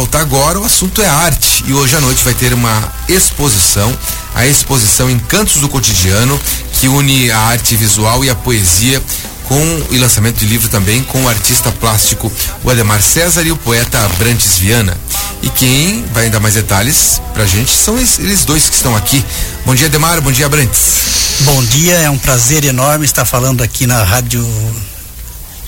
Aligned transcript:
pauta 0.00 0.18
agora, 0.18 0.58
o 0.58 0.64
assunto 0.64 1.02
é 1.02 1.08
arte. 1.08 1.62
E 1.66 1.74
hoje 1.74 1.94
à 1.94 2.00
noite 2.00 2.24
vai 2.24 2.32
ter 2.32 2.54
uma 2.54 2.92
exposição, 3.06 3.94
a 4.34 4.46
exposição 4.46 5.10
Encantos 5.10 5.56
do 5.56 5.68
Cotidiano, 5.68 6.40
que 6.72 6.88
une 6.88 7.30
a 7.30 7.38
arte 7.38 7.76
visual 7.76 8.24
e 8.24 8.30
a 8.30 8.34
poesia 8.34 9.02
com 9.44 9.82
e 9.90 9.98
lançamento 9.98 10.38
de 10.38 10.46
livro 10.46 10.70
também 10.70 11.02
com 11.02 11.24
o 11.24 11.28
artista 11.28 11.70
plástico 11.72 12.32
o 12.64 12.70
Ademar 12.70 13.02
César 13.02 13.42
e 13.42 13.52
o 13.52 13.56
poeta 13.56 14.02
Abrantes 14.02 14.56
Viana. 14.56 14.96
E 15.42 15.50
quem 15.50 16.02
vai 16.14 16.30
dar 16.30 16.40
mais 16.40 16.54
detalhes 16.54 17.20
pra 17.34 17.44
gente 17.44 17.76
são 17.76 17.98
eles 17.98 18.46
dois 18.46 18.70
que 18.70 18.76
estão 18.76 18.96
aqui. 18.96 19.22
Bom 19.66 19.74
dia, 19.74 19.88
Ademar, 19.88 20.18
bom 20.22 20.32
dia, 20.32 20.46
Abrantes. 20.46 21.40
Bom 21.40 21.62
dia, 21.64 21.94
é 21.96 22.08
um 22.08 22.18
prazer 22.18 22.64
enorme 22.64 23.04
estar 23.04 23.26
falando 23.26 23.62
aqui 23.62 23.86
na 23.86 24.02
rádio 24.02 24.48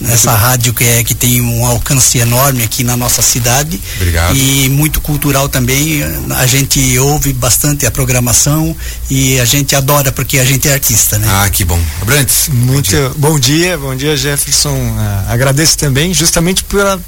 nessa 0.00 0.34
rádio 0.34 0.74
que 0.74 0.84
é 0.84 1.04
que 1.04 1.14
tem 1.14 1.40
um 1.40 1.64
alcance 1.64 2.18
enorme 2.18 2.62
aqui 2.62 2.82
na 2.84 2.96
nossa 2.96 3.22
cidade. 3.22 3.80
Obrigado. 3.96 4.36
E 4.36 4.68
muito 4.68 5.00
cultural 5.00 5.48
também. 5.48 6.02
A 6.36 6.46
gente 6.46 6.98
ouve 6.98 7.32
bastante 7.32 7.86
a 7.86 7.90
programação 7.90 8.76
e 9.10 9.38
a 9.40 9.44
gente 9.44 9.74
adora 9.74 10.10
porque 10.12 10.38
a 10.38 10.44
gente 10.44 10.68
é 10.68 10.74
artista, 10.74 11.18
né? 11.18 11.28
Ah, 11.30 11.48
que 11.48 11.64
bom. 11.64 11.80
Abrantes. 12.00 12.48
Muito 12.48 12.96
bom 13.16 13.38
dia, 13.38 13.38
bom 13.38 13.38
dia, 13.38 13.78
bom 13.78 13.96
dia 13.96 14.16
Jefferson. 14.16 14.74
Uh, 14.74 15.30
agradeço 15.30 15.78
também 15.78 16.12
justamente 16.12 16.64
pela 16.64 17.00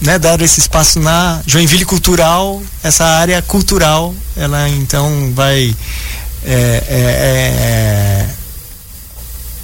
né, 0.00 0.18
dar 0.18 0.40
esse 0.40 0.60
espaço 0.60 1.00
na 1.00 1.40
Joinville 1.46 1.84
Cultural, 1.84 2.62
essa 2.82 3.04
área 3.04 3.42
cultural, 3.42 4.14
ela 4.36 4.68
então 4.68 5.32
vai 5.34 5.74
é, 6.44 6.52
é, 6.52 6.54
é, 6.88 7.87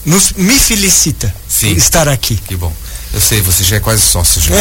nos, 0.05 0.33
me 0.33 0.59
felicita 0.59 1.35
Sim. 1.49 1.73
estar 1.73 2.09
aqui. 2.09 2.37
Que 2.37 2.57
bom. 2.57 2.73
Eu 3.13 3.21
sei, 3.21 3.41
você 3.41 3.63
já 3.63 3.77
é 3.77 3.81
quase 3.81 4.03
sócio 4.03 4.41
já. 4.41 4.55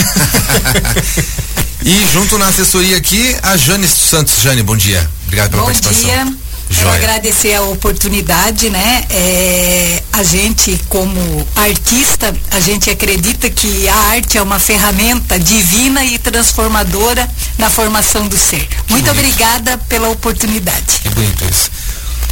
e 1.84 2.07
junto 2.13 2.38
na 2.38 2.47
assessoria 2.47 2.97
aqui, 2.97 3.35
a 3.41 3.57
Jane 3.57 3.87
Santos. 3.87 4.41
Jane, 4.41 4.61
bom 4.61 4.77
dia. 4.77 5.09
Obrigado 5.25 5.51
pela 5.51 5.63
bom 5.63 5.67
participação. 5.67 6.26
Bom 6.26 6.31
dia. 6.31 6.43
Quero 6.70 6.90
agradecer 6.90 7.53
a 7.53 7.62
oportunidade, 7.63 8.70
né? 8.70 9.03
É, 9.09 10.03
a 10.12 10.23
gente, 10.23 10.79
como 10.90 11.48
artista, 11.55 12.34
a 12.51 12.59
gente 12.59 12.90
acredita 12.90 13.49
que 13.49 13.87
a 13.87 13.96
arte 13.96 14.37
é 14.37 14.41
uma 14.41 14.59
ferramenta 14.59 15.37
divina 15.37 16.03
e 16.03 16.18
transformadora 16.18 17.29
na 17.57 17.70
formação 17.70 18.27
do 18.27 18.37
ser. 18.37 18.65
Que 18.65 18.91
Muito 18.91 19.05
bonito. 19.05 19.09
obrigada 19.12 19.77
pela 19.90 20.09
oportunidade. 20.09 20.99
Que 21.01 21.09
bonito 21.09 21.43
isso. 21.49 21.70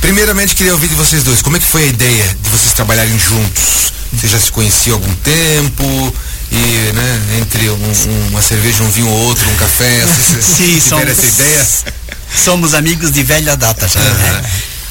Primeiramente, 0.01 0.55
queria 0.55 0.73
ouvir 0.73 0.89
de 0.89 0.95
vocês 0.95 1.23
dois. 1.23 1.41
Como 1.41 1.55
é 1.55 1.59
que 1.59 1.65
foi 1.65 1.83
a 1.83 1.87
ideia 1.87 2.37
de 2.41 2.49
vocês 2.49 2.73
trabalharem 2.73 3.17
juntos? 3.17 3.93
Vocês 4.11 4.31
já 4.31 4.39
se 4.39 4.51
conheciam 4.51 4.97
há 4.97 4.99
algum 4.99 5.15
tempo? 5.17 6.15
E, 6.51 6.91
né, 6.93 7.39
entre 7.39 7.69
um, 7.69 7.75
um, 7.75 8.27
uma 8.29 8.41
cerveja, 8.41 8.83
um 8.83 8.89
vinho 8.89 9.07
ou 9.07 9.27
outro, 9.27 9.47
um 9.49 9.55
café, 9.55 10.05
vocês 10.05 10.43
Sim, 10.57 10.81
somos, 10.81 11.07
essa 11.07 11.25
ideia? 11.25 11.67
Somos 12.43 12.73
amigos 12.73 13.11
de 13.11 13.23
velha 13.23 13.55
data 13.55 13.87
já, 13.87 13.99
uhum. 13.99 14.05
né? 14.05 14.43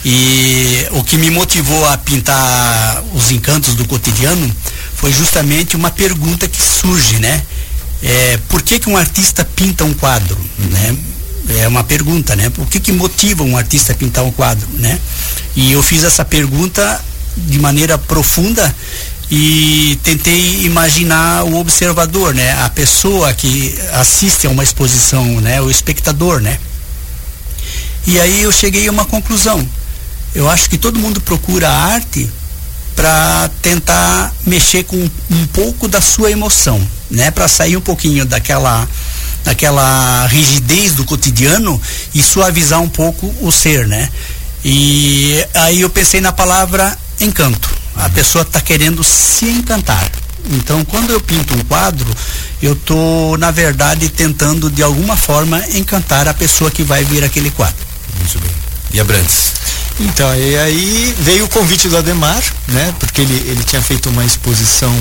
E 0.04 0.86
o 0.92 1.04
que 1.04 1.18
me 1.18 1.30
motivou 1.30 1.86
a 1.88 1.98
pintar 1.98 3.02
os 3.12 3.30
encantos 3.30 3.74
do 3.74 3.84
cotidiano 3.86 4.54
foi 4.94 5.12
justamente 5.12 5.76
uma 5.76 5.90
pergunta 5.90 6.48
que 6.48 6.62
surge, 6.62 7.18
né? 7.18 7.42
É, 8.02 8.38
por 8.48 8.62
que, 8.62 8.78
que 8.78 8.88
um 8.88 8.96
artista 8.96 9.44
pinta 9.44 9.84
um 9.84 9.92
quadro, 9.92 10.38
né? 10.58 10.96
É 11.58 11.66
uma 11.66 11.82
pergunta, 11.82 12.36
né? 12.36 12.50
O 12.58 12.66
que, 12.66 12.78
que 12.78 12.92
motiva 12.92 13.42
um 13.42 13.56
artista 13.56 13.92
a 13.92 13.96
pintar 13.96 14.24
um 14.24 14.30
quadro, 14.30 14.68
né? 14.74 14.98
E 15.56 15.72
eu 15.72 15.82
fiz 15.82 16.04
essa 16.04 16.24
pergunta 16.24 17.04
de 17.36 17.58
maneira 17.58 17.98
profunda 17.98 18.74
e 19.30 19.98
tentei 20.02 20.64
imaginar 20.64 21.44
o 21.44 21.56
observador, 21.56 22.34
né? 22.34 22.52
A 22.62 22.68
pessoa 22.68 23.32
que 23.32 23.74
assiste 23.92 24.46
a 24.46 24.50
uma 24.50 24.62
exposição, 24.62 25.24
né? 25.40 25.60
O 25.60 25.70
espectador, 25.70 26.40
né? 26.40 26.58
E 28.06 28.18
aí 28.20 28.42
eu 28.42 28.52
cheguei 28.52 28.88
a 28.88 28.90
uma 28.90 29.04
conclusão. 29.04 29.66
Eu 30.34 30.48
acho 30.48 30.70
que 30.70 30.78
todo 30.78 30.98
mundo 30.98 31.20
procura 31.20 31.68
arte 31.68 32.30
para 32.94 33.50
tentar 33.62 34.32
mexer 34.46 34.84
com 34.84 34.96
um 35.30 35.46
pouco 35.48 35.88
da 35.88 36.00
sua 36.00 36.30
emoção, 36.30 36.80
né? 37.10 37.30
Para 37.30 37.48
sair 37.48 37.76
um 37.76 37.80
pouquinho 37.80 38.24
daquela 38.24 38.88
daquela 39.50 40.26
rigidez 40.28 40.94
do 40.94 41.04
cotidiano 41.04 41.80
e 42.14 42.22
suavizar 42.22 42.80
um 42.80 42.88
pouco 42.88 43.34
o 43.40 43.50
ser, 43.50 43.86
né? 43.86 44.08
E 44.64 45.44
aí 45.54 45.80
eu 45.80 45.90
pensei 45.90 46.20
na 46.20 46.30
palavra 46.30 46.96
encanto. 47.20 47.68
A 47.96 48.08
pessoa 48.10 48.42
está 48.42 48.60
querendo 48.60 49.02
se 49.02 49.46
encantar. 49.46 50.08
Então, 50.52 50.84
quando 50.84 51.10
eu 51.10 51.20
pinto 51.20 51.54
um 51.54 51.64
quadro, 51.64 52.08
eu 52.62 52.76
tô 52.76 53.36
na 53.38 53.50
verdade 53.50 54.08
tentando 54.08 54.70
de 54.70 54.82
alguma 54.84 55.16
forma 55.16 55.60
encantar 55.74 56.28
a 56.28 56.34
pessoa 56.34 56.70
que 56.70 56.84
vai 56.84 57.02
ver 57.04 57.24
aquele 57.24 57.50
quadro. 57.50 57.84
Muito 58.18 58.38
bem. 58.38 58.52
E 58.92 59.00
a 59.00 59.04
Brandes? 59.04 59.52
Então, 59.98 60.32
e 60.34 60.56
aí 60.58 61.14
veio 61.18 61.44
o 61.44 61.48
convite 61.48 61.88
do 61.88 61.96
Ademar, 61.96 62.42
né? 62.68 62.94
Porque 63.00 63.20
ele, 63.20 63.34
ele 63.50 63.64
tinha 63.64 63.82
feito 63.82 64.08
uma 64.08 64.24
exposição, 64.24 64.94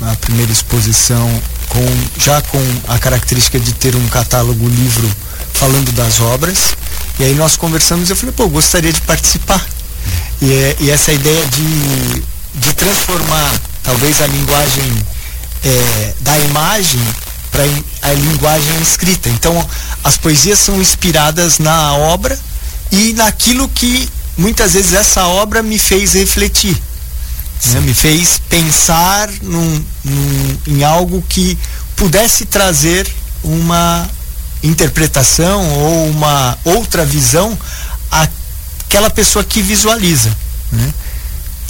a 0.00 0.14
primeira 0.16 0.52
exposição 0.52 1.28
com 1.68 2.20
já 2.20 2.40
com 2.42 2.58
a 2.88 2.98
característica 2.98 3.58
de 3.58 3.72
ter 3.72 3.94
um 3.94 4.08
catálogo 4.08 4.68
livro 4.68 5.10
falando 5.52 5.92
das 5.92 6.20
obras. 6.20 6.76
E 7.18 7.24
aí 7.24 7.34
nós 7.34 7.56
conversamos 7.56 8.08
e 8.08 8.12
eu 8.12 8.16
falei, 8.16 8.34
pô, 8.34 8.48
gostaria 8.48 8.92
de 8.92 9.00
participar. 9.02 9.64
E, 10.40 10.52
é, 10.52 10.76
e 10.80 10.90
essa 10.90 11.12
ideia 11.12 11.44
de, 11.46 12.22
de 12.54 12.74
transformar 12.74 13.52
talvez 13.82 14.20
a 14.20 14.26
linguagem 14.26 15.06
é, 15.64 16.14
da 16.20 16.38
imagem 16.38 17.00
para 17.50 17.64
a 18.02 18.12
linguagem 18.12 18.80
escrita. 18.82 19.28
Então 19.28 19.68
as 20.04 20.16
poesias 20.16 20.58
são 20.58 20.80
inspiradas 20.80 21.58
na 21.58 21.94
obra 21.94 22.38
e 22.92 23.12
naquilo 23.14 23.68
que 23.68 24.08
muitas 24.36 24.74
vezes 24.74 24.92
essa 24.92 25.26
obra 25.26 25.62
me 25.62 25.78
fez 25.78 26.12
refletir. 26.12 26.80
Né? 27.66 27.80
Me 27.80 27.94
fez 27.94 28.40
pensar 28.48 29.28
num, 29.42 29.84
num, 30.04 30.58
em 30.66 30.84
algo 30.84 31.22
que 31.28 31.58
pudesse 31.96 32.46
trazer 32.46 33.06
uma 33.42 34.08
interpretação 34.62 35.68
ou 35.68 36.08
uma 36.10 36.56
outra 36.64 37.04
visão 37.04 37.56
àquela 38.10 39.10
pessoa 39.10 39.44
que 39.44 39.60
visualiza. 39.62 40.34
Né? 40.72 40.94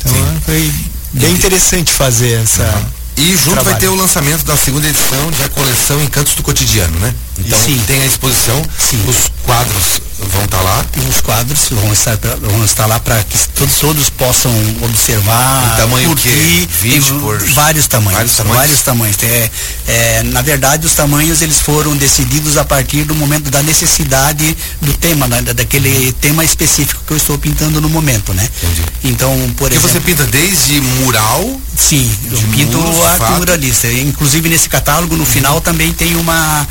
Então 0.00 0.15
Sim. 0.15 0.41
foi 0.44 0.75
bem 1.12 1.32
interessante 1.32 1.93
fazer 1.93 2.43
essa. 2.43 2.62
Uhum. 2.65 2.99
E 3.16 3.32
junto 3.32 3.55
trabalho. 3.55 3.65
vai 3.65 3.81
ter 3.81 3.88
o 3.88 3.97
lançamento 3.97 4.44
da 4.44 4.56
segunda 4.56 4.87
edição 4.87 5.31
da 5.32 5.49
coleção 5.49 6.00
Encantos 6.05 6.34
do 6.34 6.43
Cotidiano, 6.44 6.97
né? 7.00 7.12
Então 7.37 7.59
Sim. 7.59 7.82
tem 7.84 8.00
a 8.00 8.06
exposição, 8.06 8.62
Sim. 8.78 9.05
os 9.09 9.28
quadros 9.44 10.00
vão 10.18 10.44
estar 10.44 10.58
tá 10.58 10.62
lá. 10.62 10.84
Os 11.08 11.20
quadros 11.20 11.68
vão 11.70 11.92
estar, 11.92 12.16
vão 12.40 12.64
estar 12.64 12.86
lá 12.86 12.98
para 12.98 13.22
que 13.24 13.38
todos, 13.50 13.74
todos 13.76 14.10
possam 14.10 14.52
observar, 14.82 15.74
o 15.74 15.76
tamanho 15.76 16.08
curtir. 16.08 16.68
Que? 16.80 17.00
por... 17.20 17.38
Vários 17.50 17.86
tamanhos. 17.86 18.14
Vários 18.14 18.36
tamanhos. 18.36 18.58
Vários 18.58 18.82
tamanhos. 18.82 19.16
É, 19.22 19.50
é, 19.86 20.22
na 20.24 20.42
verdade, 20.42 20.86
os 20.86 20.94
tamanhos 20.94 21.42
eles 21.42 21.60
foram 21.60 21.96
decididos 21.96 22.56
a 22.56 22.64
partir 22.64 23.04
do 23.04 23.14
momento 23.14 23.50
da 23.50 23.62
necessidade 23.62 24.56
do 24.80 24.92
tema, 24.94 25.26
né? 25.28 25.42
daquele 25.42 26.12
tema 26.20 26.44
específico 26.44 27.02
que 27.06 27.12
eu 27.12 27.16
estou 27.16 27.38
pintando 27.38 27.80
no 27.80 27.88
momento, 27.88 28.32
né? 28.34 28.48
Entendi. 28.62 28.82
Então, 29.04 29.30
por 29.56 29.70
Porque 29.70 29.76
exemplo. 29.76 29.90
você 29.90 30.00
pinta 30.00 30.24
desde 30.24 30.80
mural? 30.80 31.60
Sim, 31.76 32.10
eu 32.30 32.38
pinto 32.52 32.78
arte 33.04 33.32
muralista. 33.38 33.86
Inclusive 33.88 34.48
nesse 34.48 34.68
catálogo, 34.68 35.14
no 35.14 35.20
uhum. 35.20 35.26
final, 35.26 35.60
também 35.60 35.92
tem 35.92 36.16
uma 36.16 36.66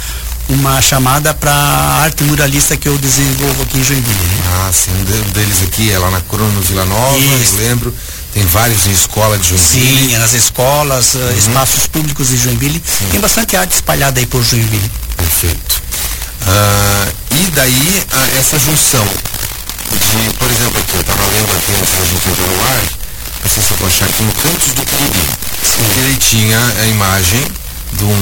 uma 0.50 0.82
chamada 0.82 1.34
para 1.34 1.52
arte 1.52 2.24
muralista 2.24 2.78
que 2.78 2.88
eu 2.88 2.98
desenvolvo 2.98 3.64
aqui 3.64 3.80
em 3.80 3.84
Joinville. 3.84 4.16
Né? 4.16 4.44
Ah, 4.62 4.72
sim, 4.72 4.92
um 4.92 5.32
deles 5.32 5.64
aqui 5.64 5.92
é 5.92 6.00
lá 6.00 6.10
na 6.10 6.22
Crono 6.22 6.62
Vila 6.62 6.86
Nova, 6.86 7.18
Isso. 7.18 7.56
eu 7.56 7.68
lembro. 7.68 7.94
Tem 8.34 8.46
vários 8.46 8.86
em 8.86 8.92
escola 8.92 9.38
de 9.38 9.50
Joinville. 9.50 10.10
Sim, 10.10 10.18
nas 10.18 10.34
escolas, 10.34 11.16
eh, 11.16 11.18
uhum. 11.18 11.38
espaços 11.38 11.88
públicos 11.88 12.30
de 12.30 12.38
Joinville. 12.38 12.82
Sim. 12.86 13.08
Tem 13.12 13.20
bastante 13.20 13.58
arte 13.58 13.74
espalhada 13.74 14.20
aí 14.20 14.26
por 14.26 14.44
Joinville. 14.44 14.92
Perfeito. 15.18 15.82
Uh, 16.44 17.14
e 17.32 17.52
daí 17.52 18.06
uh, 18.14 18.40
essa 18.40 18.60
junção 18.60 19.04
de, 19.04 20.34
por 20.36 20.50
exemplo, 20.50 20.80
aqui, 20.80 20.96
eu 20.96 21.02
estava 21.02 21.24
lendo 21.26 21.52
aqui 21.58 21.72
antes 21.72 21.94
da 21.94 22.06
gente 22.06 22.30
entrar 22.30 22.48
no 22.48 22.64
ar, 22.64 22.84
eu 23.44 23.78
vou 23.78 23.88
achar 23.88 24.06
aqui 24.06 24.24
no 24.24 24.32
Cantos 24.34 24.74
do 24.74 24.86
Quiriri. 24.86 25.48
Ele 25.98 26.18
tinha 26.18 26.60
a 26.60 26.86
imagem 26.88 27.44
de 27.94 28.04
um, 28.04 28.18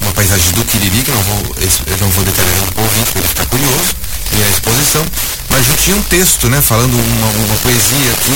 uma 0.00 0.12
paisagem 0.12 0.52
do 0.52 0.64
Quiriri, 0.64 1.02
que 1.02 1.10
eu 1.10 1.14
não 1.14 1.22
vou, 1.22 1.56
eu 1.58 1.96
não 1.98 2.08
vou 2.10 2.24
detalhar 2.24 2.62
um 2.62 2.72
pouco, 2.72 2.94
porque 3.04 3.18
ele 3.18 3.26
está 3.26 3.46
curioso, 3.46 3.96
e 4.32 4.42
a 4.42 4.48
exposição, 4.48 5.04
mas 5.50 5.66
já 5.66 5.74
tinha 5.74 5.96
um 5.96 6.02
texto, 6.02 6.48
né, 6.48 6.60
falando 6.62 6.94
uma, 6.94 7.28
uma 7.44 7.56
poesia 7.56 8.10
aqui, 8.12 8.34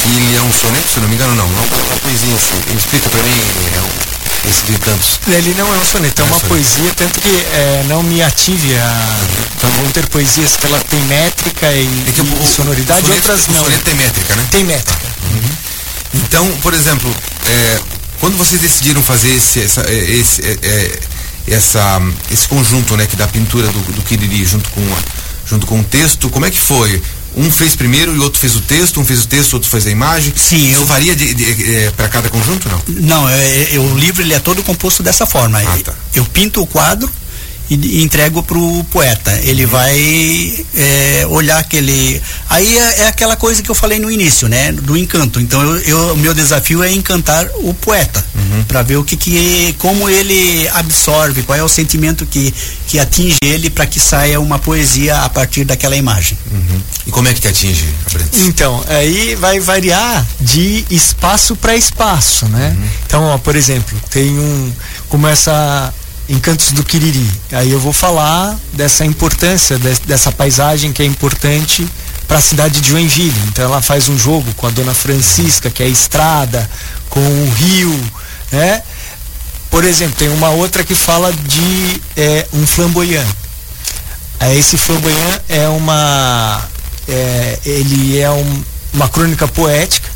que 0.00 0.08
ele 0.08 0.36
é 0.36 0.42
um 0.42 0.52
soneto, 0.52 0.88
se 0.92 1.00
não 1.00 1.08
me 1.08 1.14
engano, 1.14 1.34
não, 1.34 1.48
não 1.48 1.62
é 1.62 1.66
uma 1.66 2.00
poesia 2.00 2.34
assim, 2.34 2.76
explica 2.76 3.08
para 3.10 3.22
mim, 3.22 3.40
é 3.76 3.80
um, 3.80 4.50
esse 4.50 4.64
de 4.64 4.78
cantos. 4.78 5.20
Ele 5.26 5.54
não 5.54 5.74
é 5.74 5.78
um 5.78 5.84
soneto, 5.84 6.20
é, 6.20 6.24
é 6.24 6.28
uma 6.28 6.38
soneto. 6.38 6.48
poesia, 6.48 6.92
tanto 6.96 7.20
que 7.20 7.28
é, 7.28 7.84
não 7.88 8.02
me 8.02 8.22
ative 8.22 8.76
a. 8.76 9.16
Então 9.56 9.70
vão 9.70 9.90
ter 9.90 10.06
poesias 10.08 10.56
que 10.56 10.66
ela 10.66 10.80
tem 10.80 11.00
métrica 11.02 11.72
e, 11.72 11.84
é 11.84 12.20
o, 12.20 12.42
e 12.42 12.46
sonoridade, 12.46 13.00
o 13.00 13.06
soneto, 13.06 13.30
outras 13.30 13.46
não. 13.48 13.62
O 13.62 13.64
soneto 13.64 13.84
tem 13.84 13.94
métrica, 13.94 14.36
né? 14.36 14.46
Tem 14.50 14.64
métrica. 14.64 15.06
Uhum. 15.32 15.50
Então, 16.14 16.50
por 16.62 16.74
exemplo, 16.74 17.14
é, 17.46 17.80
quando 18.20 18.36
vocês 18.36 18.60
decidiram 18.60 19.02
fazer 19.02 19.34
esse, 19.34 19.60
essa, 19.60 19.90
esse, 19.92 20.42
é, 20.42 20.98
essa, 21.48 22.00
esse 22.30 22.48
conjunto, 22.48 22.96
né, 22.96 23.06
que 23.06 23.16
da 23.16 23.26
pintura 23.26 23.66
do, 23.68 23.78
do 23.92 24.02
Quiriri 24.02 24.44
junto 24.44 24.68
com, 24.70 24.80
junto 25.46 25.66
com 25.66 25.80
o 25.80 25.84
texto, 25.84 26.28
como 26.30 26.46
é 26.46 26.50
que 26.50 26.58
foi? 26.60 27.02
Um 27.36 27.50
fez 27.50 27.74
primeiro 27.74 28.14
e 28.14 28.18
outro 28.20 28.38
fez 28.38 28.54
o 28.54 28.60
texto, 28.60 29.00
um 29.00 29.04
fez 29.04 29.24
o 29.24 29.26
texto, 29.26 29.54
outro 29.54 29.68
fez 29.68 29.86
a 29.88 29.90
imagem. 29.90 30.32
Sim, 30.36 30.70
Isso 30.70 30.80
eu- 30.82 30.86
varia 30.86 31.16
de, 31.16 31.34
de, 31.34 31.74
é, 31.76 31.90
para 31.90 32.08
cada 32.08 32.28
conjunto, 32.28 32.68
não? 32.68 32.82
Não, 32.86 33.28
é, 33.28 33.74
é, 33.74 33.78
o 33.80 33.96
livro 33.98 34.22
ele 34.22 34.32
é 34.34 34.38
todo 34.38 34.62
composto 34.62 35.02
dessa 35.02 35.26
forma. 35.26 35.58
Ah, 35.60 35.78
tá. 35.84 35.94
Eu 36.14 36.24
pinto 36.26 36.62
o 36.62 36.66
quadro 36.66 37.10
e, 37.70 37.74
e 37.74 38.02
entrego 38.02 38.42
pro 38.42 38.84
poeta. 38.90 39.32
Ele 39.42 39.64
vai 39.66 40.64
é, 40.74 41.26
olhar 41.30 41.58
aquele. 41.58 42.20
Aí 42.50 42.76
é, 42.78 43.00
é 43.02 43.06
aquela 43.08 43.36
coisa 43.36 43.62
que 43.62 43.70
eu 43.70 43.74
falei 43.74 43.98
no 43.98 44.10
início, 44.10 44.48
né? 44.48 44.72
Do 44.72 44.96
encanto. 44.96 45.40
Então 45.40 45.60
eu, 45.62 45.78
eu- 45.80 46.14
o 46.14 46.16
meu 46.16 46.34
desafio 46.34 46.82
é 46.82 46.92
encantar 46.92 47.48
o 47.56 47.72
poeta 47.74 48.24
para 48.68 48.82
ver 48.82 48.96
o 48.96 49.04
que, 49.04 49.16
que 49.16 49.74
como 49.78 50.08
ele 50.08 50.68
absorve, 50.68 51.42
qual 51.42 51.58
é 51.58 51.62
o 51.62 51.68
sentimento 51.68 52.24
que, 52.26 52.52
que 52.86 52.98
atinge 52.98 53.36
ele 53.42 53.68
para 53.70 53.86
que 53.86 53.98
saia 53.98 54.38
uma 54.40 54.58
poesia 54.58 55.22
a 55.22 55.28
partir 55.28 55.64
daquela 55.64 55.96
imagem. 55.96 56.36
Uhum. 56.52 56.80
E 57.06 57.10
como 57.10 57.28
é 57.28 57.34
que 57.34 57.40
te 57.40 57.48
atinge, 57.48 57.84
Abrantes? 58.06 58.40
Então, 58.42 58.82
aí 58.88 59.34
vai 59.34 59.58
variar 59.60 60.26
de 60.40 60.84
espaço 60.90 61.56
para 61.56 61.74
espaço, 61.76 62.46
né? 62.46 62.76
Então, 63.06 63.22
ó, 63.24 63.38
por 63.38 63.56
exemplo, 63.56 63.98
tem 64.10 64.38
um. 64.38 64.72
Começa 65.08 65.92
Encantos 66.28 66.72
do 66.72 66.82
Quiriri. 66.84 67.28
Aí 67.52 67.70
eu 67.70 67.78
vou 67.80 67.92
falar 67.92 68.56
dessa 68.72 69.04
importância, 69.04 69.78
des- 69.78 69.98
dessa 70.00 70.32
paisagem 70.32 70.92
que 70.92 71.02
é 71.02 71.06
importante 71.06 71.86
para 72.26 72.38
a 72.38 72.42
cidade 72.42 72.80
de 72.80 72.88
Joinville. 72.90 73.38
Então 73.48 73.64
ela 73.66 73.82
faz 73.82 74.08
um 74.08 74.16
jogo 74.18 74.52
com 74.54 74.66
a 74.66 74.70
Dona 74.70 74.94
Francisca, 74.94 75.68
que 75.70 75.82
é 75.82 75.86
a 75.86 75.88
estrada, 75.88 76.68
com 77.10 77.20
o 77.20 77.50
rio, 77.50 78.10
né? 78.50 78.82
Por 79.70 79.84
exemplo, 79.84 80.14
tem 80.16 80.28
uma 80.28 80.48
outra 80.50 80.82
que 80.84 80.94
fala 80.94 81.32
de 81.32 82.00
é, 82.16 82.46
um 82.52 82.66
flamboyant. 82.66 83.26
É, 84.40 84.54
Esse 84.54 84.78
flamboyant 84.78 85.40
é 85.48 85.68
uma. 85.68 86.62
é, 87.08 87.58
ele 87.66 88.18
é 88.18 88.30
um- 88.30 88.64
uma 88.94 89.08
crônica 89.08 89.46
poética 89.48 90.08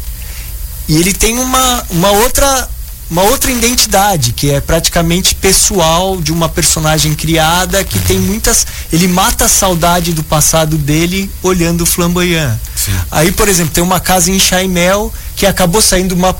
e 0.88 0.96
ele 0.96 1.12
tem 1.12 1.38
uma, 1.38 1.84
uma 1.90 2.10
outra 2.12 2.68
uma 3.10 3.22
outra 3.22 3.50
identidade 3.50 4.32
que 4.32 4.50
é 4.50 4.60
praticamente 4.60 5.34
pessoal 5.34 6.20
de 6.20 6.32
uma 6.32 6.48
personagem 6.48 7.14
criada 7.14 7.82
que 7.84 7.98
tem 8.00 8.18
muitas 8.18 8.66
ele 8.92 9.08
mata 9.08 9.46
a 9.46 9.48
saudade 9.48 10.12
do 10.12 10.22
passado 10.22 10.76
dele 10.76 11.30
olhando 11.42 11.82
o 11.82 11.86
flamboyant 11.86 12.58
Sim. 12.76 12.92
aí 13.10 13.32
por 13.32 13.48
exemplo 13.48 13.72
tem 13.72 13.82
uma 13.82 14.00
casa 14.00 14.30
em 14.30 14.38
Chaimel 14.38 15.12
que 15.36 15.46
acabou 15.46 15.80
saindo 15.80 16.12
uma 16.12 16.36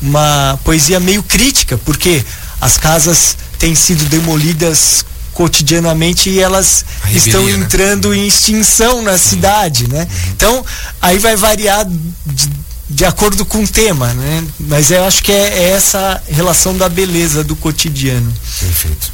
uma 0.00 0.58
poesia 0.64 0.98
meio 0.98 1.22
crítica, 1.22 1.78
porque 1.78 2.24
as 2.60 2.78
casas 2.78 3.36
têm 3.58 3.74
sido 3.74 4.04
demolidas 4.06 5.04
cotidianamente 5.32 6.28
e 6.28 6.40
elas 6.40 6.84
estão 7.12 7.44
né? 7.44 7.52
entrando 7.52 8.14
em 8.14 8.26
extinção 8.26 9.02
na 9.02 9.16
cidade, 9.16 9.88
né? 9.88 10.06
Então, 10.30 10.64
aí 11.00 11.18
vai 11.18 11.36
variar 11.36 11.86
de, 12.26 12.50
de 12.90 13.04
acordo 13.04 13.46
com 13.46 13.62
o 13.62 13.68
tema, 13.68 14.12
né? 14.14 14.44
Mas 14.58 14.90
eu 14.90 15.04
acho 15.04 15.22
que 15.22 15.30
é, 15.32 15.34
é 15.36 15.70
essa 15.70 16.20
relação 16.28 16.76
da 16.76 16.88
beleza 16.88 17.44
do 17.44 17.54
cotidiano. 17.54 18.32
Perfeito. 18.58 19.12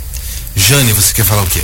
Jane, 0.57 0.93
você 0.95 1.13
quer 1.13 1.25
falar 1.25 1.43
o 1.43 1.47
quê? 1.47 1.61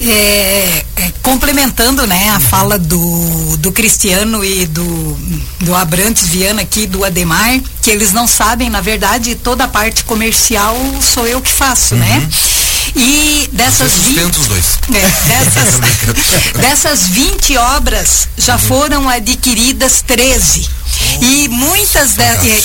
É, 0.00 0.84
é, 0.96 1.12
complementando 1.22 2.04
né, 2.06 2.28
a 2.30 2.40
fala 2.40 2.78
do, 2.78 3.56
do 3.58 3.70
Cristiano 3.72 4.44
e 4.44 4.66
do, 4.66 5.18
do 5.60 5.74
Abrantes 5.74 6.26
Viana 6.26 6.62
aqui, 6.62 6.84
do 6.86 7.04
Ademar, 7.04 7.60
que 7.80 7.90
eles 7.90 8.12
não 8.12 8.26
sabem, 8.26 8.68
na 8.68 8.80
verdade, 8.80 9.36
toda 9.36 9.64
a 9.64 9.68
parte 9.68 10.04
comercial 10.04 10.76
sou 11.00 11.26
eu 11.26 11.40
que 11.40 11.50
faço, 11.50 11.94
né? 11.94 12.28
E 12.96 13.48
dessas 13.52 13.92
Você 13.92 13.98
20, 13.98 14.14
sustenta 14.14 14.40
os 14.40 14.46
dois. 14.46 14.78
é, 14.92 15.28
dessas, 15.28 16.52
dessas 16.60 17.06
20 17.08 17.56
obras 17.56 18.28
já 18.36 18.58
foram 18.58 19.08
adquiridas 19.08 20.02
13. 20.06 20.68
E 21.20 21.48
muitas, 21.48 22.12
de- 22.14 22.22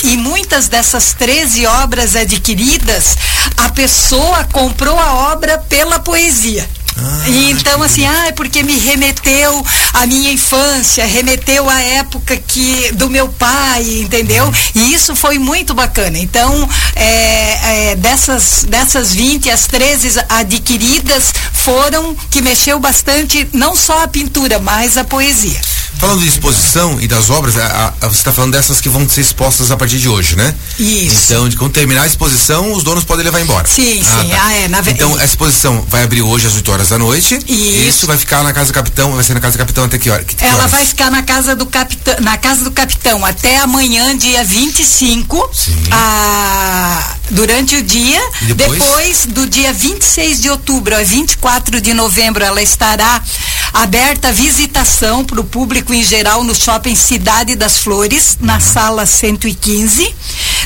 e, 0.08 0.12
e 0.12 0.16
muitas 0.16 0.68
dessas 0.68 1.12
13 1.12 1.66
obras 1.66 2.14
adquiridas, 2.16 3.16
a 3.56 3.68
pessoa 3.70 4.44
comprou 4.52 4.98
a 4.98 5.32
obra 5.32 5.58
pela 5.58 5.98
poesia. 5.98 6.68
Ah, 7.02 7.28
então, 7.30 7.82
assim, 7.82 8.04
ah, 8.04 8.26
é 8.26 8.32
porque 8.32 8.62
me 8.62 8.76
remeteu 8.76 9.64
à 9.94 10.04
minha 10.06 10.30
infância, 10.32 11.06
remeteu 11.06 11.70
à 11.70 11.80
época 11.80 12.36
que 12.36 12.92
do 12.92 13.08
meu 13.08 13.26
pai, 13.28 13.82
entendeu? 14.02 14.52
E 14.74 14.92
isso 14.92 15.16
foi 15.16 15.38
muito 15.38 15.72
bacana. 15.72 16.18
Então, 16.18 16.68
é, 16.94 17.90
é, 17.92 17.96
dessas, 17.96 18.64
dessas 18.68 19.14
20, 19.14 19.48
as 19.50 19.66
13 19.66 20.20
adquiridas 20.28 21.32
foram 21.54 22.14
que 22.30 22.42
mexeu 22.42 22.78
bastante, 22.78 23.48
não 23.52 23.74
só 23.74 24.02
a 24.02 24.08
pintura, 24.08 24.58
mas 24.58 24.98
a 24.98 25.04
poesia. 25.04 25.60
Falando 25.98 26.20
de 26.22 26.28
exposição 26.28 26.98
e 26.98 27.06
das 27.06 27.28
obras, 27.28 27.58
a- 27.58 27.92
a- 28.00 28.08
você 28.08 28.16
está 28.18 28.32
falando 28.32 28.52
dessas 28.52 28.80
que 28.80 28.88
vão 28.88 29.06
ser 29.06 29.20
expostas 29.20 29.70
a 29.70 29.76
partir 29.76 29.98
de 29.98 30.08
hoje, 30.08 30.34
né? 30.34 30.54
Isso. 30.78 31.24
Então, 31.26 31.46
de 31.46 31.56
quando 31.56 31.72
terminar 31.72 32.02
a 32.02 32.06
exposição, 32.06 32.72
os 32.72 32.82
donos 32.82 33.04
podem 33.04 33.22
levar 33.22 33.38
embora. 33.40 33.68
Sim, 33.68 34.02
sim. 34.02 34.32
Ah, 34.32 34.52
é, 34.54 34.66
na 34.68 34.80
Então, 34.86 35.14
a 35.18 35.24
exposição 35.24 35.84
vai 35.88 36.02
abrir 36.02 36.22
hoje 36.22 36.46
às 36.46 36.54
8 36.54 36.72
horas 36.72 36.88
da 36.88 36.96
noite. 36.98 37.38
E 37.46 37.52
Isso. 37.80 37.88
isso 37.98 38.06
vai 38.06 38.16
ficar 38.16 38.42
na 38.42 38.50
Casa 38.52 38.68
do 38.72 38.74
Capitão, 38.74 39.12
vai 39.14 39.22
ser 39.22 39.34
na 39.34 39.40
Casa 39.40 39.56
do 39.56 39.58
Capitão 39.58 39.84
até 39.84 39.98
que 39.98 40.08
hora? 40.08 40.24
Que, 40.24 40.36
que 40.36 40.42
Ela 40.44 40.60
horas? 40.60 40.70
vai 40.70 40.86
ficar 40.86 41.10
na 41.10 41.22
casa 41.22 41.54
do 41.54 41.66
capitão, 41.66 42.14
na 42.20 42.38
casa 42.38 42.64
do 42.64 42.70
capitão 42.70 43.24
até 43.26 43.58
amanhã, 43.58 44.16
dia 44.16 44.42
25, 44.42 45.50
Sim. 45.52 45.76
ah, 45.92 47.14
durante 47.30 47.76
o 47.76 47.82
dia. 47.82 48.20
E 48.42 48.54
depois? 48.54 49.26
do 49.26 49.46
dia 49.46 49.72
26 49.72 50.40
de 50.40 50.48
outubro 50.48 50.96
a 50.96 51.02
24 51.02 51.78
de 51.80 51.92
novembro, 51.92 52.42
ela 52.42 52.62
estará 52.62 53.22
aberta 53.72 54.32
visitação 54.32 55.24
para 55.24 55.40
o 55.40 55.44
público 55.44 55.92
em 55.94 56.02
geral 56.02 56.42
no 56.44 56.54
shopping 56.54 56.94
Cidade 56.94 57.54
das 57.54 57.78
Flores, 57.78 58.38
na 58.40 58.60
sala 58.60 59.06
115. 59.06 60.14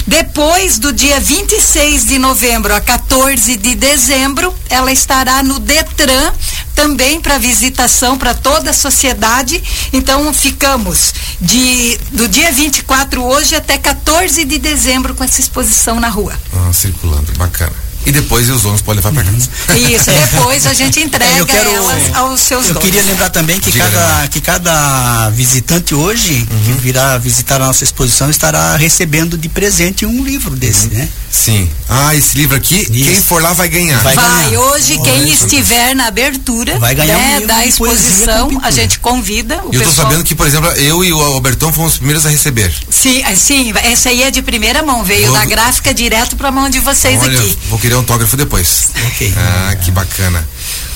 Depois 0.07 0.79
do 0.79 0.93
dia 0.93 1.19
26 1.21 2.07
de 2.07 2.19
novembro 2.19 2.75
a 2.75 2.81
14 2.81 3.57
de 3.57 3.75
dezembro, 3.75 4.55
ela 4.69 4.93
estará 4.93 5.43
no 5.43 5.59
Detran, 5.59 6.33
também 6.75 7.21
para 7.21 7.39
visitação 7.39 8.19
para 8.19 8.35
toda 8.35 8.71
a 8.71 8.75
sociedade. 8.75 9.63
Então 9.93 10.33
ficamos 10.35 11.15
de 11.41 11.99
do 12.13 12.29
dia 12.29 12.53
24 12.53 13.23
hoje 13.23 13.55
até 13.55 13.79
14 13.79 14.45
de 14.45 14.59
dezembro 14.59 15.15
com 15.15 15.25
essa 15.25 15.41
exposição 15.41 16.01
na 16.01 16.09
rua. 16.09 16.35
Ah, 16.53 16.73
circulando, 16.73 17.33
bacana. 17.33 17.84
E 18.07 18.13
depois 18.13 18.49
os 18.51 18.63
donos 18.63 18.83
podem 18.83 19.03
levar 19.03 19.13
para 19.13 19.25
casa. 19.25 19.49
Isso, 19.79 20.11
depois 20.11 20.67
a 20.67 20.75
gente 20.75 21.01
entrega 21.03 21.33
É, 21.37 21.41
eu 21.41 21.47
quero- 21.47 21.71
elas 21.71 22.15
aos 22.15 22.41
seus 22.41 22.67
Eu 22.69 22.75
donos. 22.75 22.89
queria 22.89 23.03
lembrar 23.03 23.31
também 23.31 23.59
que 23.59 23.71
Diga, 23.71 23.85
cada, 23.91 24.29
que 24.29 24.41
cada 24.41 25.31
visitante 25.31 25.95
hoje 25.95 26.47
que 26.65 26.73
virá 26.81 27.17
visitar 27.19 27.57
a 27.63 27.67
nossa 27.67 27.83
exposição 27.85 28.29
estará 28.31 28.77
recebendo 28.77 29.39
de 29.39 29.49
presente 29.49 30.05
um 30.05 30.23
livro 30.25 30.55
desse, 30.55 30.89
né? 30.89 31.09
Sim. 31.31 31.69
Ah, 31.89 32.15
esse 32.15 32.37
livro 32.37 32.57
aqui, 32.57 32.85
quem 32.87 33.13
Isso. 33.13 33.23
for 33.23 33.43
lá 33.43 33.53
vai 33.53 33.69
ganhar. 33.69 34.01
Vai 34.03 34.15
Vai, 34.15 34.45
ganhar. 34.45 34.61
hoje 34.61 34.99
quem 35.03 35.29
estiver 35.33 35.95
na 35.95 36.07
abertura 36.07 36.79
Vai 36.79 36.95
ganhar 36.95 37.17
um 37.19 37.21
né, 37.21 37.33
livro 37.39 37.49
da 37.49 37.67
exposição, 37.67 38.61
a 38.63 38.71
gente 38.71 38.99
convida 39.01 39.57
o 39.65 39.71
E 39.73 39.77
eu 39.77 39.83
tô 39.83 39.89
pessoal. 39.89 40.07
sabendo 40.09 40.23
que, 40.25 40.35
por 40.35 40.47
exemplo, 40.47 40.71
eu 40.73 41.03
e 41.05 41.13
o 41.13 41.21
Albertão 41.21 41.73
fomos 41.73 41.93
os 41.93 41.99
primeiros 41.99 42.25
a 42.25 42.29
receber. 42.31 42.73
Sim, 42.89 43.23
ah, 43.25 43.35
sim, 43.35 43.73
essa 43.83 44.11
aí 44.11 44.23
é 44.23 44.31
de 44.31 44.43
primeira 44.43 44.83
mão, 44.83 45.03
veio 45.03 45.33
da 45.33 45.45
gráfica 45.45 45.93
direto 45.93 46.37
para 46.37 46.51
mão 46.53 46.71
de 46.71 46.79
vocês 46.81 47.21
Olha, 47.21 47.39
aqui. 47.39 47.59
vou 47.69 47.79
querer 47.79 47.94
autógrafo 47.97 48.37
depois. 48.37 48.91
Ok. 49.07 49.35
Ah, 49.37 49.77
que 49.77 49.91
bacana. 49.91 50.47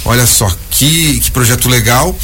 Olha 0.05 0.27
só, 0.27 0.51
que, 0.71 1.21
que 1.21 1.31
projeto 1.31 1.69
legal. 1.69 2.17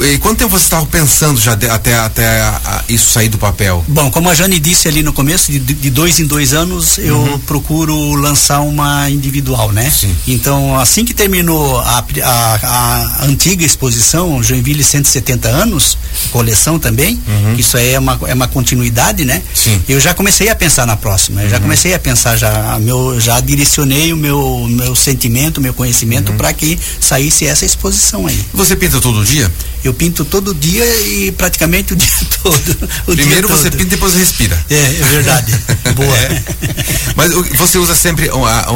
E 0.00 0.16
quanto 0.18 0.38
tempo 0.38 0.50
você 0.50 0.64
estava 0.64 0.86
pensando 0.86 1.40
já 1.40 1.54
de- 1.54 1.68
até, 1.68 1.98
até 1.98 2.40
a- 2.40 2.84
isso 2.88 3.10
sair 3.10 3.28
do 3.28 3.36
papel? 3.38 3.84
Bom, 3.88 4.10
como 4.10 4.28
a 4.30 4.34
Jane 4.34 4.60
disse 4.60 4.86
ali 4.86 5.02
no 5.02 5.12
começo, 5.12 5.50
de, 5.50 5.58
de 5.58 5.90
dois 5.90 6.20
em 6.20 6.24
dois 6.26 6.52
anos 6.52 6.98
eu 6.98 7.40
procuro 7.46 8.14
lançar 8.14 8.60
uma 8.60 9.10
individual, 9.10 9.72
né? 9.72 9.90
Sim. 9.90 10.14
Então, 10.28 10.78
assim 10.78 11.04
que 11.04 11.12
terminou 11.12 11.80
a, 11.80 12.04
a- 12.22 12.58
a 13.22 13.24
antiga 13.24 13.64
exposição, 13.64 14.40
Joinville 14.42 14.84
170 14.84 15.48
anos, 15.48 15.98
coleção 16.30 16.78
também, 16.78 17.20
que 17.56 17.60
isso 17.60 17.76
aí 17.76 17.92
é 17.94 17.98
uma, 17.98 18.18
é 18.26 18.34
uma 18.34 18.46
continuidade, 18.48 19.24
né? 19.24 19.42
Sim. 19.54 19.82
Eu 19.88 19.98
já 20.00 20.14
comecei 20.14 20.48
a 20.48 20.54
pensar 20.54 20.86
na 20.86 20.96
próxima, 20.96 21.42
eu 21.42 21.50
já 21.50 21.58
comecei 21.58 21.92
a 21.94 21.98
pensar, 21.98 22.36
já, 22.36 22.78
meu, 22.80 23.20
já 23.20 23.40
direcionei 23.40 24.12
o 24.12 24.16
meu, 24.16 24.66
meu 24.70 24.94
sentimento, 24.94 25.60
meu 25.60 25.74
conhecimento 25.74 26.32
para 26.34 26.52
que 26.52 26.78
saísse 27.00 27.46
essa 27.46 27.64
exposição 27.64 28.26
aí. 28.26 28.38
Você 28.54 28.76
pinta 28.76 29.00
todo 29.00 29.24
dia? 29.24 29.50
Eu 29.84 29.87
pinto 29.94 30.24
todo 30.24 30.54
dia 30.54 30.84
e 31.06 31.32
praticamente 31.32 31.92
o 31.92 31.96
dia 31.96 32.08
todo. 32.42 32.88
o 33.06 33.14
dia 33.14 33.24
Primeiro 33.24 33.48
você 33.48 33.64
todo. 33.70 33.78
pinta 33.78 33.82
e 33.94 33.96
depois 33.96 34.14
respira. 34.14 34.58
É, 34.70 34.74
é 34.74 35.08
verdade. 35.10 35.54
Boa. 35.94 36.16
É. 36.16 36.42
Mas 37.16 37.32
você 37.56 37.78
usa 37.78 37.94
sempre, 37.94 38.30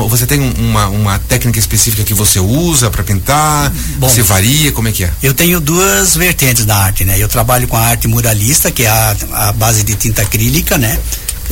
você 0.09 0.26
tem 0.26 0.40
um- 0.40 0.52
uma, 0.71 0.88
uma 0.88 1.19
técnica 1.21 1.59
específica 1.59 2.02
que 2.04 2.14
você 2.14 2.38
usa 2.40 2.90
para 2.90 3.02
pintar? 3.04 3.71
Bom. 3.97 4.09
Você 4.09 4.23
varia? 4.23 4.73
Como 4.73 4.88
é 4.88 4.92
que 4.92 5.04
é? 5.04 5.11
Eu 5.23 5.35
tenho 5.35 5.61
duas 5.61 6.16
vertentes 6.16 6.64
da 6.64 6.76
arte, 6.76 7.04
né? 7.04 7.16
Eu 7.19 7.28
trabalho 7.28 7.66
com 7.69 7.76
a 7.76 7.81
arte 7.81 8.09
muralista, 8.09 8.71
que 8.71 8.83
é 8.85 8.88
a, 8.88 9.16
a 9.33 9.52
base 9.52 9.83
de 9.85 9.95
tinta 9.95 10.23
acrílica, 10.23 10.76
né? 10.78 10.99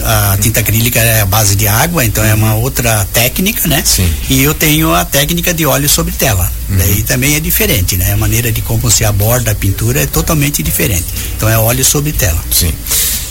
A 0.03 0.39
tinta 0.41 0.61
acrílica 0.61 0.99
é 0.99 1.21
a 1.21 1.27
base 1.27 1.55
de 1.57 1.67
água, 1.67 2.05
então 2.05 2.23
uhum. 2.25 2.31
é 2.31 2.35
uma 2.35 2.55
outra 2.55 3.05
técnica, 3.13 3.67
né? 3.69 3.83
Sim. 3.85 4.09
E 4.29 4.43
eu 4.43 4.55
tenho 4.55 4.95
a 4.95 5.05
técnica 5.05 5.53
de 5.53 5.67
óleo 5.67 5.89
sobre 5.89 6.13
tela. 6.13 6.51
Uhum. 6.69 6.77
Daí 6.77 7.03
também 7.03 7.35
é 7.35 7.41
diferente, 7.41 7.97
né? 7.97 8.13
A 8.13 8.17
maneira 8.17 8.51
de 8.53 8.63
como 8.63 8.91
se 8.91 9.05
aborda 9.05 9.51
a 9.51 9.55
pintura 9.55 10.03
é 10.03 10.07
totalmente 10.07 10.63
diferente. 10.63 11.07
Então 11.37 11.49
é 11.49 11.59
óleo 11.59 11.85
sobre 11.85 12.13
tela. 12.13 12.43
Sim. 12.51 12.73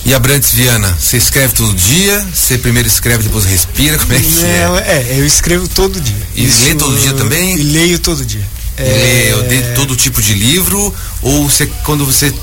E 0.05 0.13
a 0.13 0.19
Brantes 0.19 0.53
Viana, 0.53 0.97
você 0.99 1.17
escreve 1.17 1.53
todo 1.53 1.73
dia? 1.73 2.25
Você 2.33 2.57
primeiro 2.57 2.87
escreve, 2.87 3.23
depois 3.23 3.45
respira? 3.45 3.97
Como 3.97 4.13
é 4.13 4.19
que 4.19 4.45
é? 4.45 5.13
É, 5.13 5.19
eu 5.19 5.25
escrevo 5.25 5.67
todo 5.67 5.99
dia. 5.99 6.27
E 6.35 6.45
Isso, 6.45 6.63
lê 6.63 6.75
todo 6.75 6.97
dia 6.97 7.13
também? 7.13 7.55
E 7.55 7.63
leio 7.63 7.99
todo 7.99 8.25
dia. 8.25 8.47
É... 8.77 9.33
Lê 9.47 9.61
todo 9.75 9.95
tipo 9.95 10.21
de 10.21 10.33
livro? 10.33 10.93
Ou 11.21 11.49
você, 11.49 11.65
quando 11.83 12.05
você 12.05 12.33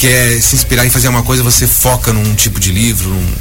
quer 0.00 0.40
se 0.40 0.56
inspirar 0.56 0.86
em 0.86 0.90
fazer 0.90 1.08
uma 1.08 1.22
coisa, 1.22 1.42
você 1.42 1.66
foca 1.66 2.10
num 2.10 2.34
tipo 2.34 2.58
de 2.58 2.72
livro? 2.72 3.10
Num... 3.10 3.34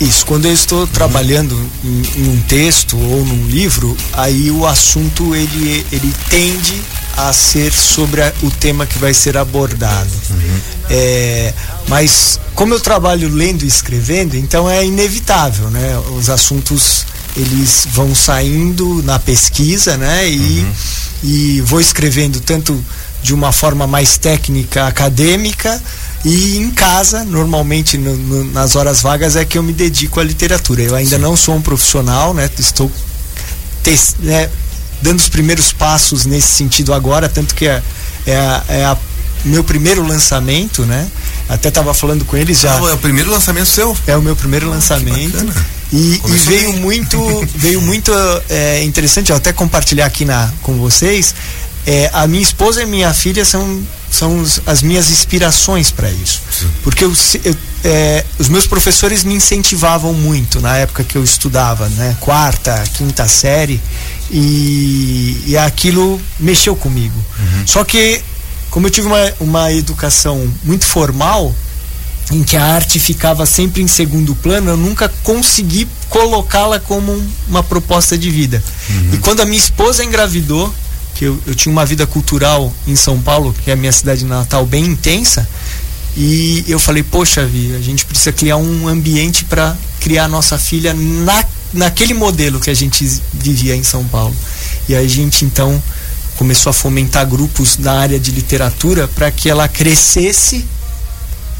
Isso, 0.00 0.26
quando 0.26 0.46
eu 0.46 0.52
estou 0.52 0.80
uhum. 0.80 0.86
trabalhando 0.88 1.56
em, 1.84 2.02
em, 2.16 2.28
um 2.28 2.40
texto 2.42 2.98
ou 2.98 3.24
num 3.24 3.46
livro, 3.46 3.96
aí 4.12 4.50
o 4.50 4.66
assunto 4.66 5.34
ele, 5.34 5.86
ele 5.92 6.12
tende 6.28 6.82
a 7.16 7.32
ser 7.32 7.72
sobre 7.72 8.20
a, 8.20 8.32
o 8.42 8.50
tema 8.50 8.84
que 8.84 8.98
vai 8.98 9.14
ser 9.14 9.38
abordado. 9.38 10.10
Uhum. 10.30 10.60
É, 10.90 11.54
mas 11.88 12.40
como 12.54 12.74
eu 12.74 12.80
trabalho 12.80 13.32
lendo 13.32 13.64
e 13.64 13.68
escrevendo, 13.68 14.36
então 14.36 14.68
é 14.68 14.84
inevitável, 14.84 15.70
né? 15.70 15.96
Os 16.18 16.28
assuntos 16.28 17.06
eles 17.36 17.86
vão 17.92 18.14
saindo 18.14 19.02
na 19.04 19.18
pesquisa, 19.18 19.96
né? 19.96 20.28
E, 20.28 20.60
uhum. 20.60 20.72
e 21.22 21.60
vou 21.60 21.80
escrevendo 21.80 22.40
tanto 22.40 22.84
de 23.26 23.34
uma 23.34 23.50
forma 23.50 23.88
mais 23.88 24.16
técnica, 24.16 24.86
acadêmica, 24.86 25.82
e 26.24 26.58
em 26.58 26.70
casa, 26.70 27.24
normalmente 27.24 27.98
no, 27.98 28.16
no, 28.16 28.44
nas 28.52 28.76
horas 28.76 29.02
vagas, 29.02 29.34
é 29.34 29.44
que 29.44 29.58
eu 29.58 29.64
me 29.64 29.72
dedico 29.72 30.20
à 30.20 30.22
literatura. 30.22 30.82
Eu 30.82 30.94
ainda 30.94 31.16
Sim. 31.16 31.22
não 31.22 31.36
sou 31.36 31.56
um 31.56 31.60
profissional, 31.60 32.32
né? 32.32 32.48
Estou 32.56 32.88
te, 33.82 33.98
né, 34.20 34.48
dando 35.02 35.18
os 35.18 35.28
primeiros 35.28 35.72
passos 35.72 36.24
nesse 36.24 36.46
sentido 36.54 36.94
agora, 36.94 37.28
tanto 37.28 37.52
que 37.52 37.66
é, 37.66 37.82
é, 38.24 38.36
a, 38.36 38.64
é 38.68 38.84
a 38.84 38.96
meu 39.44 39.64
primeiro 39.64 40.06
lançamento, 40.06 40.82
né? 40.86 41.08
Até 41.48 41.68
estava 41.68 41.92
falando 41.92 42.24
com 42.24 42.36
eles 42.36 42.60
já. 42.60 42.76
Ah, 42.76 42.90
é 42.90 42.94
o 42.94 42.98
primeiro 42.98 43.28
lançamento 43.28 43.66
seu? 43.66 43.96
É 44.06 44.16
o 44.16 44.22
meu 44.22 44.36
primeiro 44.36 44.70
lançamento. 44.70 45.52
E, 45.92 46.20
e, 46.24 46.36
veio 46.38 46.72
bem. 46.72 46.80
muito, 46.80 47.48
veio 47.56 47.80
muito 47.80 48.12
é, 48.48 48.82
interessante, 48.84 49.30
eu 49.30 49.36
até 49.36 49.52
compartilhar 49.52 50.06
aqui 50.06 50.24
na, 50.24 50.52
com 50.62 50.74
vocês. 50.74 51.34
É, 51.86 52.10
a 52.12 52.26
minha 52.26 52.42
esposa 52.42 52.82
e 52.82 52.86
minha 52.86 53.14
filha 53.14 53.44
são, 53.44 53.80
são 54.10 54.44
as 54.66 54.82
minhas 54.82 55.08
inspirações 55.10 55.90
para 55.90 56.10
isso. 56.10 56.42
Sim. 56.50 56.68
Porque 56.82 57.04
eu, 57.04 57.12
eu, 57.44 57.56
é, 57.84 58.24
os 58.38 58.48
meus 58.48 58.66
professores 58.66 59.22
me 59.22 59.34
incentivavam 59.34 60.12
muito 60.12 60.60
na 60.60 60.76
época 60.76 61.04
que 61.04 61.16
eu 61.16 61.22
estudava, 61.22 61.88
né? 61.90 62.16
Quarta, 62.20 62.82
quinta 62.94 63.28
série. 63.28 63.80
E, 64.30 65.44
e 65.46 65.56
aquilo 65.56 66.20
mexeu 66.40 66.74
comigo. 66.74 67.16
Uhum. 67.38 67.66
Só 67.66 67.84
que 67.84 68.20
como 68.76 68.88
eu 68.88 68.90
tive 68.90 69.06
uma, 69.06 69.32
uma 69.40 69.72
educação 69.72 70.52
muito 70.62 70.84
formal, 70.84 71.54
em 72.30 72.42
que 72.42 72.58
a 72.58 72.62
arte 72.62 72.98
ficava 72.98 73.46
sempre 73.46 73.82
em 73.82 73.86
segundo 73.86 74.34
plano, 74.34 74.70
eu 74.70 74.76
nunca 74.76 75.08
consegui 75.22 75.88
colocá-la 76.10 76.78
como 76.78 77.12
um, 77.12 77.28
uma 77.48 77.62
proposta 77.62 78.18
de 78.18 78.30
vida. 78.30 78.62
Uhum. 78.90 79.10
E 79.14 79.18
quando 79.18 79.40
a 79.40 79.46
minha 79.46 79.58
esposa 79.58 80.04
engravidou, 80.04 80.74
que 81.16 81.24
eu, 81.24 81.40
eu, 81.46 81.54
tinha 81.54 81.72
uma 81.72 81.86
vida 81.86 82.06
cultural 82.06 82.72
em 82.86 82.94
São 82.94 83.20
Paulo, 83.20 83.54
que 83.64 83.70
é 83.70 83.72
a 83.72 83.76
minha 83.76 83.92
cidade 83.92 84.24
natal, 84.24 84.66
bem 84.66 84.84
intensa, 84.84 85.48
e 86.16 86.64
eu 86.68 86.78
falei, 86.78 87.02
poxa, 87.02 87.44
Vi, 87.46 87.74
a 87.74 87.80
gente 87.80 88.04
precisa 88.04 88.32
criar 88.32 88.56
um 88.56 88.86
ambiente 88.86 89.44
para 89.44 89.76
criar 90.00 90.28
nossa 90.28 90.58
filha 90.58 90.94
na, 90.94 91.44
naquele 91.72 92.14
modelo 92.14 92.60
que 92.60 92.70
a 92.70 92.74
gente 92.74 93.04
vivia 93.32 93.74
em 93.74 93.82
São 93.82 94.04
Paulo. 94.04 94.34
E 94.88 94.94
a 94.94 95.06
gente 95.06 95.44
então 95.44 95.82
começou 96.36 96.70
a 96.70 96.72
fomentar 96.72 97.26
grupos 97.26 97.78
na 97.78 97.92
área 97.92 98.20
de 98.20 98.30
literatura 98.30 99.08
para 99.08 99.30
que 99.30 99.48
ela 99.48 99.68
crescesse 99.68 100.64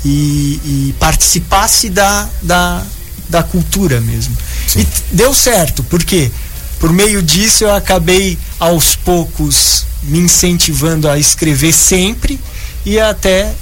e, 0.05 0.61
e, 0.65 0.95
participasse 0.99 1.89
da, 1.89 2.29
da, 2.43 2.83
da 3.29 3.43
cultura 3.43 4.01
mesmo. 4.01 4.37
Sim. 4.67 4.81
E 4.81 5.17
deu 5.17 5.35
certo, 5.35 5.83
porque 5.85 6.31
por 6.79 6.93
meio 6.93 7.23
disso 7.23 7.65
eu 7.65 7.75
acabei 7.75 8.39
aos 8.59 8.97
poucos 8.97 9.87
me 10.03 10.19
incentivando 10.19 11.09
a 11.09 11.19
escrever 11.19 11.73
sempre 11.73 12.39
e 12.85 12.99
até 13.01 13.53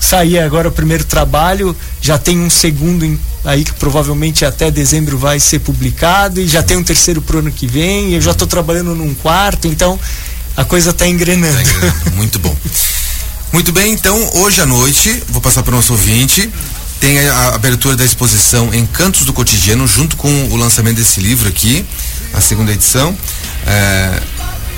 sair 0.00 0.38
agora 0.38 0.68
o 0.68 0.72
primeiro 0.72 1.04
trabalho, 1.04 1.74
já 2.00 2.18
tem 2.18 2.40
um 2.40 2.50
segundo 2.50 3.04
em, 3.04 3.18
aí 3.44 3.64
que 3.64 3.72
provavelmente 3.74 4.44
até 4.44 4.70
dezembro 4.70 5.16
vai 5.16 5.38
ser 5.38 5.60
publicado 5.60 6.40
e 6.40 6.48
já 6.48 6.62
tem 6.62 6.76
um 6.76 6.82
terceiro 6.82 7.22
pro 7.22 7.38
ano 7.38 7.50
que 7.50 7.66
vem, 7.66 8.12
eu 8.14 8.20
já 8.20 8.32
estou 8.32 8.46
trabalhando 8.46 8.94
num 8.94 9.14
quarto, 9.14 9.68
então 9.68 9.98
a 10.56 10.64
coisa 10.64 10.90
está 10.90 11.06
engrenando. 11.06 11.54
Tá 11.54 11.62
engrenando. 11.62 12.10
Muito 12.16 12.38
bom. 12.38 12.56
Muito 13.52 13.72
bem, 13.72 13.92
então 13.92 14.30
hoje 14.34 14.60
à 14.60 14.66
noite, 14.66 15.22
vou 15.28 15.40
passar 15.40 15.62
para 15.62 15.72
o 15.72 15.76
nosso 15.76 15.92
ouvinte, 15.92 16.50
tem 17.00 17.18
a 17.28 17.54
abertura 17.54 17.96
da 17.96 18.04
exposição 18.04 18.74
Encantos 18.74 19.24
do 19.24 19.32
Cotidiano, 19.32 19.86
junto 19.86 20.16
com 20.16 20.28
o 20.48 20.56
lançamento 20.56 20.96
desse 20.96 21.20
livro 21.20 21.48
aqui, 21.48 21.84
a 22.32 22.40
segunda 22.40 22.72
edição. 22.72 23.16
É, 23.66 24.20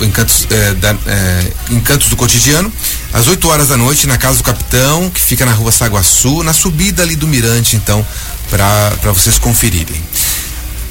Encantos, 0.01 0.47
é, 0.49 0.73
da, 0.73 0.95
é, 1.05 1.53
Encantos 1.69 2.09
do 2.09 2.15
Cotidiano, 2.15 2.71
às 3.13 3.27
8 3.27 3.47
horas 3.47 3.67
da 3.67 3.77
noite, 3.77 4.07
na 4.07 4.17
Casa 4.17 4.37
do 4.37 4.43
Capitão, 4.43 5.09
que 5.09 5.21
fica 5.21 5.45
na 5.45 5.53
rua 5.53 5.71
Saguaçu, 5.71 6.41
na 6.43 6.53
subida 6.53 7.03
ali 7.03 7.15
do 7.15 7.27
Mirante, 7.27 7.75
então, 7.75 8.05
para 8.49 9.11
vocês 9.13 9.37
conferirem. 9.37 10.01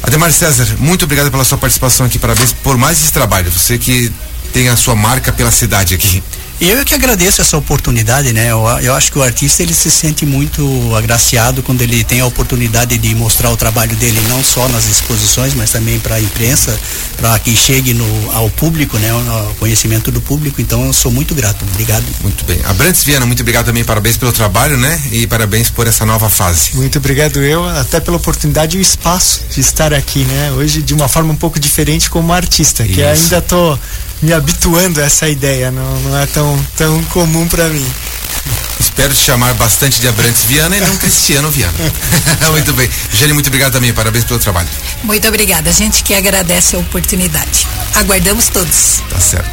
Ademar 0.03 0.33
César, 0.33 0.67
muito 0.79 1.05
obrigado 1.05 1.31
pela 1.31 1.45
sua 1.45 1.59
participação 1.59 2.07
aqui, 2.07 2.19
parabéns 2.19 2.53
por 2.53 2.77
mais 2.79 3.01
esse 3.03 3.13
trabalho. 3.13 3.51
Você 3.51 3.77
que 3.77 4.11
tem 4.52 4.69
a 4.69 4.76
sua 4.76 4.95
marca 4.95 5.33
pela 5.33 5.50
cidade 5.50 5.95
aqui. 5.95 6.23
Eu 6.61 6.78
é 6.78 6.85
que 6.85 6.95
agradeço 6.95 7.40
essa 7.40 7.57
oportunidade, 7.57 8.35
né? 8.35 8.50
Eu, 8.50 8.62
eu, 8.83 8.95
acho 8.95 9.11
que 9.11 9.19
o 9.19 9.23
artista 9.23 9.62
ele 9.62 9.73
se 9.73 9.90
sente 9.90 10.26
muito 10.26 10.95
agraciado 10.95 11.62
quando 11.62 11.80
ele 11.80 12.04
tem 12.04 12.21
a 12.21 12.26
oportunidade 12.26 12.99
de 12.99 13.14
mostrar 13.14 13.50
o 13.50 13.57
trabalho 13.57 13.97
dele 13.97 14.21
não 14.28 14.45
só 14.45 14.69
nas 14.69 14.85
exposições, 14.85 15.54
mas 15.54 15.71
também 15.71 15.99
para 15.99 16.16
a 16.16 16.21
imprensa, 16.21 16.78
para 17.16 17.38
que 17.38 17.57
chegue 17.57 17.95
no, 17.95 18.33
ao 18.33 18.50
público, 18.50 18.99
né? 18.99 19.11
Ao 19.11 19.54
conhecimento 19.59 20.12
do 20.12 20.21
público. 20.21 20.61
Então 20.61 20.85
eu 20.85 20.92
sou 20.92 21.11
muito 21.11 21.35
grato. 21.35 21.64
Obrigado. 21.64 22.04
Muito 22.21 22.45
bem. 22.45 22.61
A 22.66 22.75
Brantes 22.75 23.04
Viana, 23.04 23.25
muito 23.25 23.40
obrigado 23.40 23.64
também, 23.64 23.83
parabéns 23.83 24.19
pelo 24.19 24.30
trabalho, 24.30 24.76
né? 24.76 25.00
E 25.11 25.26
parabéns 25.26 25.71
por 25.71 25.87
essa 25.87 26.04
nova 26.04 26.28
fase. 26.28 26.76
Muito 26.76 26.99
obrigado 26.99 27.42
eu, 27.42 27.66
até 27.71 28.00
pela 28.00 28.19
oportunidade 28.19 28.76
e 28.76 28.80
o 28.80 28.83
espaço 28.83 29.45
de 29.50 29.62
estar 29.62 29.95
aqui, 29.95 30.25
né? 30.25 30.52
Hoje 30.52 30.83
de 30.83 30.92
uma 30.92 31.09
forma 31.09 31.33
um 31.33 31.37
pouco 31.37 31.59
diferente 31.59 32.11
como 32.11 32.35
artista, 32.35 32.85
Isso. 32.85 32.92
que 32.92 33.02
ainda 33.02 33.40
tô 33.40 33.78
me 34.23 34.33
habituando 34.33 35.00
a 35.00 35.05
essa 35.05 35.29
ideia, 35.29 35.71
não, 35.71 36.00
não 36.00 36.19
é 36.19 36.27
tão, 36.27 36.67
tão 36.77 37.03
comum 37.05 37.47
para 37.49 37.69
mim. 37.69 37.87
Espero 38.79 39.15
te 39.15 39.21
chamar 39.21 39.55
bastante 39.55 40.00
de 40.00 40.09
Abrantes 40.09 40.45
Viana 40.45 40.77
e 40.77 40.81
não 40.81 40.97
Cristiano 40.97 41.50
Viana. 41.50 41.73
muito 42.50 42.73
bem. 42.75 42.89
Gênio, 43.12 43.35
muito 43.35 43.47
obrigado 43.47 43.73
também. 43.73 43.93
Parabéns 43.93 44.25
pelo 44.25 44.39
trabalho. 44.41 44.69
Muito 45.03 45.27
obrigada. 45.29 45.71
A 45.71 45.73
gente 45.73 46.03
que 46.03 46.15
agradece 46.15 46.77
a 46.77 46.79
oportunidade. 46.79 47.67
Aguardamos 47.95 48.49
todos. 48.49 49.03
Tá 49.09 49.21
certo. 49.21 49.49